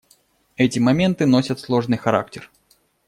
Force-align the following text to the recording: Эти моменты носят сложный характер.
Эти 0.55 0.79
моменты 0.79 1.27
носят 1.27 1.59
сложный 1.59 1.97
характер. 1.99 2.49